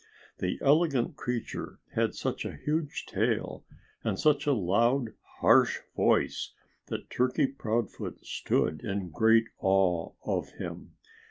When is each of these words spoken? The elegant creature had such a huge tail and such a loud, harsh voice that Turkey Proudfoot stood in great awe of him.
The 0.39 0.57
elegant 0.63 1.15
creature 1.15 1.77
had 1.93 2.15
such 2.15 2.43
a 2.43 2.55
huge 2.57 3.05
tail 3.05 3.63
and 4.03 4.17
such 4.19 4.47
a 4.47 4.51
loud, 4.51 5.11
harsh 5.41 5.77
voice 5.95 6.53
that 6.87 7.11
Turkey 7.11 7.45
Proudfoot 7.45 8.25
stood 8.25 8.81
in 8.83 9.11
great 9.11 9.45
awe 9.59 10.13
of 10.25 10.53
him. 10.53 10.95